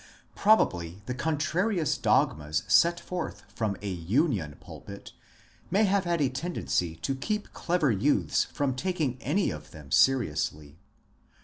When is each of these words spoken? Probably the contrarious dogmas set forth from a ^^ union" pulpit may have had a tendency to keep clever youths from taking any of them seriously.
Probably 0.33 1.03
the 1.05 1.13
contrarious 1.13 1.95
dogmas 1.95 2.63
set 2.67 2.99
forth 2.99 3.43
from 3.53 3.75
a 3.83 3.97
^^ 3.97 4.09
union" 4.09 4.55
pulpit 4.59 5.11
may 5.69 5.83
have 5.83 6.05
had 6.05 6.21
a 6.23 6.29
tendency 6.29 6.95
to 6.95 7.13
keep 7.13 7.53
clever 7.53 7.91
youths 7.91 8.45
from 8.45 8.73
taking 8.73 9.21
any 9.21 9.51
of 9.51 9.69
them 9.69 9.91
seriously. 9.91 10.79